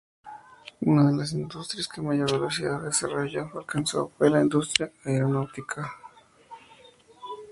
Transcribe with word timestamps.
Una 0.79 1.11
de 1.11 1.15
las 1.15 1.33
industrias 1.33 1.87
que 1.87 2.01
mayor 2.01 2.31
velocidad 2.31 2.79
de 2.79 2.87
desarrollo 2.87 3.51
alcanzó 3.53 4.09
fue 4.17 4.31
la 4.31 4.41
industria 4.41 4.91
aeronáutica. 5.05 5.93